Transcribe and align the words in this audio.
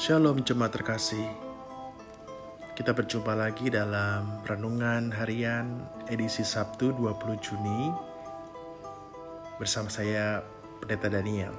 Shalom 0.00 0.40
jemaat 0.40 0.72
terkasih. 0.72 1.28
Kita 2.72 2.96
berjumpa 2.96 3.36
lagi 3.36 3.68
dalam 3.68 4.40
renungan 4.48 5.12
harian 5.12 5.76
edisi 6.08 6.40
Sabtu 6.40 6.96
20 6.96 7.36
Juni 7.36 7.92
bersama 9.60 9.92
saya 9.92 10.40
Pendeta 10.80 11.12
Daniel. 11.12 11.52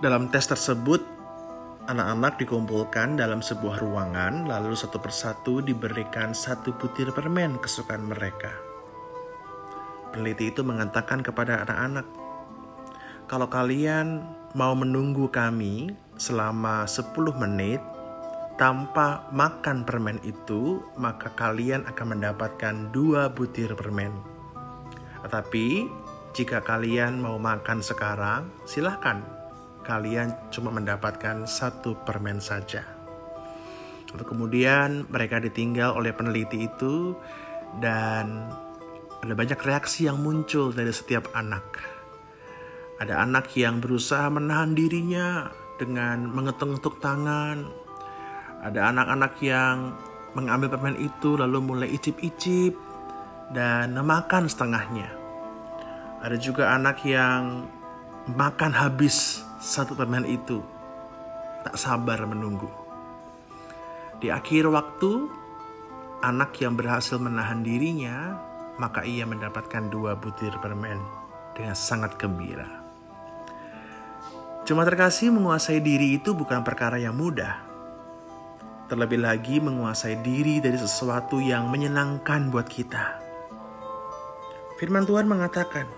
Dalam 0.01 0.33
tes 0.33 0.49
tersebut, 0.49 1.05
anak-anak 1.85 2.41
dikumpulkan 2.41 3.21
dalam 3.21 3.37
sebuah 3.45 3.85
ruangan, 3.85 4.49
lalu 4.49 4.73
satu 4.73 4.97
persatu 4.97 5.61
diberikan 5.61 6.33
satu 6.33 6.73
butir 6.73 7.13
permen 7.13 7.61
kesukaan 7.61 8.09
mereka. 8.09 8.49
Peneliti 10.09 10.49
itu 10.49 10.65
mengatakan 10.65 11.21
kepada 11.21 11.61
anak-anak, 11.69 12.05
"Kalau 13.29 13.45
kalian 13.45 14.25
mau 14.57 14.73
menunggu 14.73 15.29
kami 15.29 15.93
selama 16.17 16.89
10 16.89 17.13
menit 17.37 17.77
tanpa 18.57 19.29
makan 19.31 19.87
permen 19.87 20.17
itu, 20.25 20.83
maka 20.97 21.31
kalian 21.37 21.87
akan 21.87 22.17
mendapatkan 22.17 22.75
dua 22.91 23.31
butir 23.31 23.71
permen. 23.77 24.11
Tetapi 25.23 25.87
jika 26.33 26.59
kalian 26.65 27.21
mau 27.21 27.37
makan 27.37 27.79
sekarang, 27.85 28.49
silahkan. 28.67 29.21
Kalian 29.85 30.33
cuma 30.49 30.73
mendapatkan 30.73 31.47
satu 31.47 32.01
permen 32.03 32.43
saja. 32.43 32.83
Lalu 34.11 34.25
kemudian 34.25 35.05
mereka 35.07 35.37
ditinggal 35.37 35.93
oleh 35.93 36.11
peneliti 36.11 36.65
itu 36.65 37.13
dan 37.77 38.49
ada 39.21 39.33
banyak 39.37 39.57
reaksi 39.61 40.09
yang 40.09 40.17
muncul 40.17 40.73
dari 40.73 40.89
setiap 40.89 41.29
anak. 41.37 41.98
Ada 42.99 43.23
anak 43.23 43.55
yang 43.55 43.79
berusaha 43.79 44.27
menahan 44.27 44.75
dirinya 44.75 45.47
dengan 45.79 46.27
mengetuk-ngetuk 46.27 46.99
tangan. 46.99 47.63
Ada 48.59 48.91
anak-anak 48.91 49.33
yang 49.39 49.95
mengambil 50.35 50.75
permen 50.75 50.99
itu 50.99 51.39
lalu 51.39 51.57
mulai 51.63 51.89
icip-icip 51.95 52.75
dan 53.55 53.95
memakan 53.95 54.51
setengahnya. 54.51 55.09
Ada 56.19 56.35
juga 56.35 56.75
anak 56.75 56.99
yang 57.07 57.71
makan 58.35 58.75
habis 58.75 59.47
satu 59.63 59.95
permen 59.95 60.27
itu, 60.27 60.59
tak 61.63 61.79
sabar 61.79 62.19
menunggu. 62.27 62.67
Di 64.19 64.27
akhir 64.27 64.67
waktu, 64.67 65.31
anak 66.19 66.51
yang 66.59 66.75
berhasil 66.75 67.15
menahan 67.15 67.63
dirinya 67.63 68.35
maka 68.79 69.03
ia 69.03 69.27
mendapatkan 69.27 69.91
dua 69.91 70.15
butir 70.15 70.55
permen 70.63 70.99
dengan 71.51 71.75
sangat 71.75 72.15
gembira. 72.15 72.78
Cuma 74.69 74.85
terkasih 74.85 75.33
menguasai 75.33 75.81
diri 75.81 76.21
itu 76.21 76.37
bukan 76.37 76.61
perkara 76.61 77.01
yang 77.01 77.17
mudah. 77.17 77.57
Terlebih 78.85 79.17
lagi 79.17 79.57
menguasai 79.57 80.21
diri 80.21 80.61
dari 80.61 80.77
sesuatu 80.77 81.41
yang 81.41 81.73
menyenangkan 81.73 82.53
buat 82.53 82.69
kita. 82.69 83.17
Firman 84.77 85.09
Tuhan 85.09 85.25
mengatakan 85.25 85.89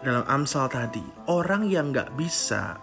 dalam 0.00 0.24
Amsal 0.32 0.72
tadi, 0.72 1.04
orang 1.28 1.68
yang 1.68 1.92
gak 1.92 2.16
bisa 2.16 2.80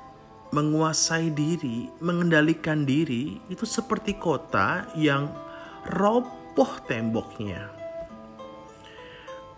menguasai 0.54 1.34
diri, 1.34 1.90
mengendalikan 2.06 2.86
diri, 2.86 3.42
itu 3.50 3.66
seperti 3.66 4.22
kota 4.22 4.86
yang 4.94 5.34
roboh 5.98 6.78
temboknya. 6.86 7.74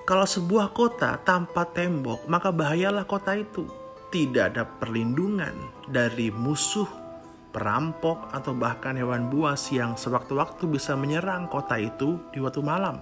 Kalau 0.08 0.24
sebuah 0.24 0.72
kota 0.72 1.20
tanpa 1.20 1.68
tembok, 1.68 2.32
maka 2.32 2.48
bahayalah 2.48 3.04
kota 3.04 3.36
itu. 3.36 3.81
Tidak 4.12 4.44
ada 4.52 4.68
perlindungan 4.68 5.88
dari 5.88 6.28
musuh, 6.28 6.88
perampok, 7.56 8.28
atau 8.36 8.52
bahkan 8.52 9.00
hewan 9.00 9.32
buas 9.32 9.72
yang 9.72 9.96
sewaktu-waktu 9.96 10.68
bisa 10.68 11.00
menyerang 11.00 11.48
kota 11.48 11.80
itu 11.80 12.20
di 12.36 12.44
waktu 12.44 12.60
malam. 12.60 13.00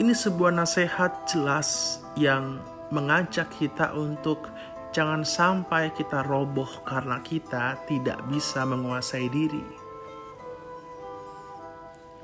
Ini 0.00 0.16
sebuah 0.16 0.56
nasihat 0.56 1.28
jelas 1.28 2.00
yang 2.16 2.64
mengajak 2.88 3.52
kita 3.52 3.92
untuk 3.92 4.48
jangan 4.88 5.20
sampai 5.20 5.92
kita 5.92 6.24
roboh 6.24 6.80
karena 6.88 7.20
kita 7.20 7.76
tidak 7.84 8.24
bisa 8.32 8.64
menguasai 8.64 9.28
diri. 9.28 9.64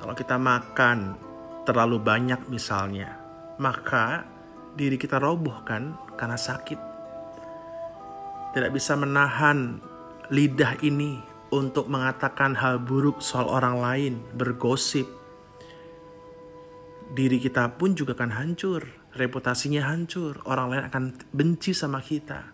Kalau 0.00 0.16
kita 0.16 0.40
makan 0.40 0.98
terlalu 1.68 2.00
banyak 2.00 2.48
misalnya, 2.48 3.20
maka 3.60 4.24
diri 4.72 4.96
kita 4.96 5.20
roboh 5.20 5.60
kan 5.60 5.92
karena 6.16 6.40
sakit. 6.40 6.87
Tidak 8.58 8.74
bisa 8.74 8.98
menahan 8.98 9.78
lidah 10.34 10.82
ini 10.82 11.14
untuk 11.54 11.86
mengatakan 11.86 12.58
hal 12.58 12.82
buruk 12.82 13.22
soal 13.22 13.46
orang 13.46 13.78
lain, 13.78 14.14
bergosip. 14.34 15.06
Diri 17.14 17.38
kita 17.38 17.78
pun 17.78 17.94
juga 17.94 18.18
akan 18.18 18.34
hancur, 18.34 18.82
reputasinya 19.14 19.86
hancur, 19.86 20.42
orang 20.42 20.74
lain 20.74 20.82
akan 20.90 21.04
benci 21.30 21.70
sama 21.70 22.02
kita, 22.02 22.50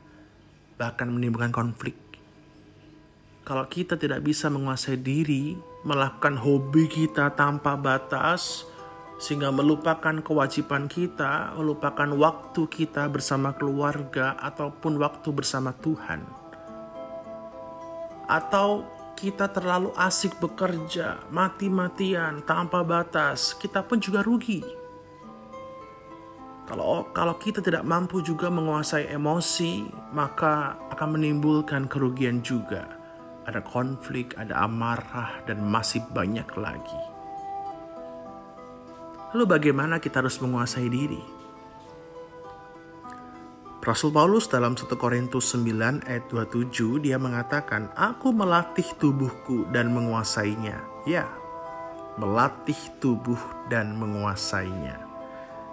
bahkan 0.77 1.09
menimbulkan 1.09 1.57
konflik. 1.57 1.97
Kalau 3.41 3.65
kita 3.73 3.97
tidak 3.97 4.29
bisa 4.29 4.53
menguasai 4.53 5.01
diri, 5.01 5.57
melakukan 5.89 6.37
hobi 6.37 6.85
kita 6.85 7.33
tanpa 7.33 7.81
batas, 7.81 8.69
sehingga 9.25 9.49
melupakan 9.49 10.21
kewajiban 10.21 10.85
kita, 10.85 11.57
melupakan 11.57 12.13
waktu 12.13 12.69
kita 12.69 13.09
bersama 13.09 13.57
keluarga, 13.57 14.37
ataupun 14.37 15.01
waktu 15.01 15.33
bersama 15.33 15.73
Tuhan, 15.81 16.21
atau 18.29 18.85
kita 19.17 19.49
terlalu 19.49 19.97
asik 19.97 20.37
bekerja, 20.45 21.25
mati-matian, 21.33 22.45
tanpa 22.45 22.85
batas, 22.85 23.57
kita 23.57 23.81
pun 23.81 23.97
juga 23.97 24.21
rugi. 24.21 24.61
Kalau 26.69 27.09
kalau 27.17 27.37
kita 27.41 27.65
tidak 27.65 27.85
mampu 27.85 28.21
juga 28.21 28.53
menguasai 28.53 29.09
emosi, 29.09 29.89
maka 30.13 30.77
akan 30.93 31.17
menimbulkan 31.17 31.89
kerugian 31.89 32.45
juga. 32.45 32.89
Ada 33.49 33.65
konflik, 33.65 34.37
ada 34.37 34.65
amarah, 34.69 35.45
dan 35.49 35.61
masih 35.65 36.01
banyak 36.13 36.49
lagi. 36.57 37.14
Lalu 39.35 39.51
bagaimana 39.51 39.99
kita 39.99 40.23
harus 40.23 40.39
menguasai 40.39 40.87
diri? 40.87 41.19
Rasul 43.83 44.15
Paulus 44.15 44.47
dalam 44.47 44.79
1 44.79 44.87
Korintus 44.95 45.59
9 45.59 46.07
ayat 46.07 46.25
27 46.31 47.03
dia 47.03 47.19
mengatakan, 47.19 47.91
Aku 47.99 48.31
melatih 48.31 48.87
tubuhku 48.97 49.67
dan 49.75 49.91
menguasainya. 49.91 50.79
Ya, 51.03 51.27
melatih 52.15 52.79
tubuh 53.03 53.37
dan 53.67 53.99
menguasainya. 53.99 55.03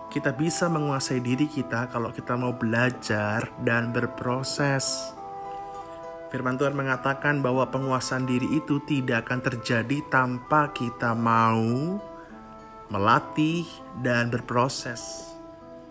Kita 0.09 0.33
bisa 0.33 0.65
menguasai 0.65 1.21
diri 1.21 1.45
kita 1.45 1.87
kalau 1.93 2.09
kita 2.09 2.33
mau 2.33 2.57
belajar 2.57 3.47
dan 3.61 3.93
berproses. 3.93 5.13
Firman 6.33 6.57
Tuhan 6.57 6.73
mengatakan 6.73 7.45
bahwa 7.45 7.69
penguasaan 7.69 8.25
diri 8.25 8.57
itu 8.57 8.81
tidak 8.89 9.29
akan 9.29 9.39
terjadi 9.39 10.01
tanpa 10.09 10.73
kita 10.73 11.13
mau 11.13 12.01
melatih, 12.91 13.63
dan 14.03 14.27
berproses. 14.27 15.31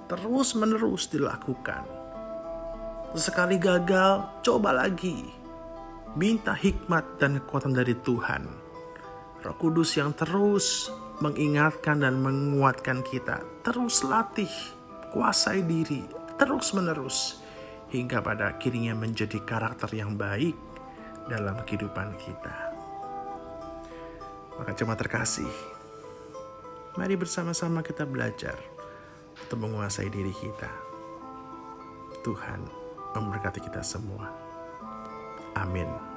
Terus 0.05 0.53
menerus 0.53 1.09
dilakukan. 1.09 1.89
Sekali 3.17 3.57
gagal, 3.57 4.45
coba 4.45 4.77
lagi. 4.77 5.25
Minta 6.15 6.53
hikmat 6.53 7.17
dan 7.17 7.41
kekuatan 7.43 7.73
dari 7.73 7.97
Tuhan. 7.97 8.45
Roh 9.41 9.57
Kudus 9.57 9.97
yang 9.97 10.13
terus 10.13 10.93
mengingatkan 11.25 12.05
dan 12.05 12.21
menguatkan 12.21 13.01
kita. 13.01 13.41
Terus 13.65 14.05
latih, 14.05 14.51
kuasai 15.11 15.65
diri, 15.65 16.05
terus 16.37 16.77
menerus. 16.77 17.41
Hingga 17.91 18.21
pada 18.21 18.55
akhirnya 18.55 18.93
menjadi 18.95 19.41
karakter 19.43 19.91
yang 19.97 20.15
baik 20.15 20.55
dalam 21.27 21.59
kehidupan 21.65 22.15
kita. 22.21 22.57
Maka 24.61 24.77
cuma 24.77 24.95
terkasih, 24.95 25.49
Mari 26.99 27.15
bersama-sama 27.15 27.87
kita 27.87 28.03
belajar 28.03 28.59
untuk 29.39 29.59
menguasai 29.63 30.11
diri 30.11 30.35
kita. 30.35 30.71
Tuhan 32.27 32.67
memberkati 33.15 33.63
kita 33.63 33.81
semua. 33.87 34.27
Amin. 35.55 36.10